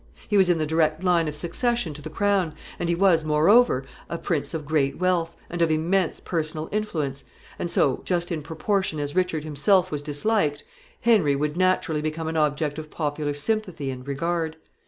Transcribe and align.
He 0.27 0.35
was 0.35 0.49
in 0.49 0.57
the 0.57 0.65
direct 0.65 1.03
line 1.03 1.27
of 1.27 1.35
succession 1.35 1.93
to 1.93 2.01
the 2.01 2.09
crown, 2.09 2.55
and 2.79 2.89
he 2.89 2.95
was, 2.95 3.23
moreover, 3.23 3.85
a 4.09 4.17
prince 4.17 4.55
of 4.55 4.65
great 4.65 4.97
wealth, 4.97 5.37
and 5.47 5.61
of 5.61 5.69
immense 5.69 6.19
personal 6.19 6.67
influence, 6.71 7.23
and 7.59 7.69
so, 7.69 8.01
just 8.03 8.31
in 8.31 8.41
proportion 8.41 8.99
as 8.99 9.15
Richard 9.15 9.43
himself 9.43 9.91
was 9.91 10.01
disliked, 10.01 10.63
Henry 11.01 11.35
would 11.35 11.55
naturally 11.55 12.01
become 12.01 12.27
an 12.27 12.35
object 12.35 12.79
of 12.79 12.89
popular 12.89 13.35
sympathy 13.35 13.91
and 13.91 14.07
regard. 14.07 14.57